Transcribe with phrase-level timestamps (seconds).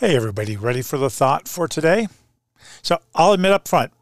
[0.00, 2.08] Hey, everybody, ready for the thought for today?
[2.80, 3.92] So I'll admit up front,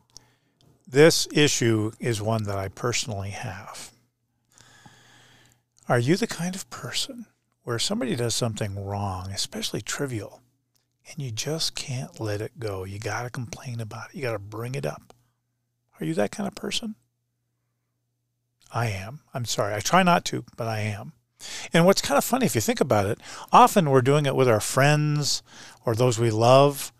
[0.87, 3.91] this issue is one that I personally have.
[5.89, 7.27] Are you the kind of person
[7.65, 10.41] where somebody does something wrong, especially trivial,
[11.11, 12.85] and you just can't let it go?
[12.85, 15.13] You got to complain about it, you got to bring it up.
[15.99, 16.95] Are you that kind of person?
[18.73, 19.19] I am.
[19.35, 19.75] I'm sorry.
[19.75, 21.15] I try not to, but I am.
[21.73, 23.21] And what's kind of funny, if you think about it,
[23.53, 25.43] often we're doing it with our friends
[25.89, 26.93] or those we love.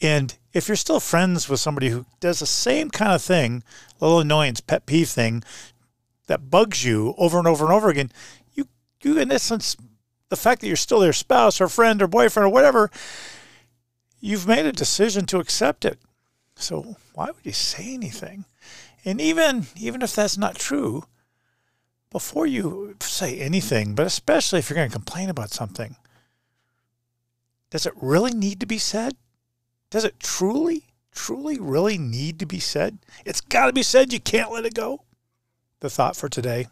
[0.00, 3.62] And if you're still friends with somebody who does the same kind of thing,
[3.98, 5.42] little annoyance, pet peeve thing
[6.26, 8.12] that bugs you over and over and over again,
[8.52, 8.68] you,
[9.02, 9.76] you in essence,
[10.28, 12.90] the fact that you're still their spouse or friend or boyfriend or whatever,
[14.20, 15.98] you've made a decision to accept it.
[16.56, 18.44] So why would you say anything?
[19.04, 21.04] And even even if that's not true,
[22.10, 25.96] before you say anything, but especially if you're going to complain about something,
[27.70, 29.14] does it really need to be said?
[29.90, 32.98] Does it truly, truly, really need to be said?
[33.24, 34.12] It's got to be said.
[34.12, 35.02] You can't let it go.
[35.80, 36.68] The thought for today,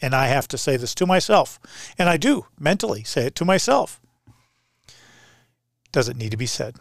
[0.00, 1.58] and I have to say this to myself,
[1.98, 4.00] and I do mentally say it to myself.
[5.92, 6.76] Does it need to be said?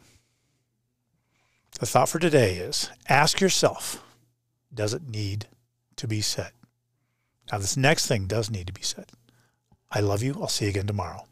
[1.80, 4.04] The thought for today is ask yourself,
[4.74, 5.48] does it need
[5.98, 6.52] to be said?
[7.52, 9.12] Now, this next thing does need to be said.
[9.92, 10.36] I love you.
[10.42, 11.28] I'll see you again tomorrow.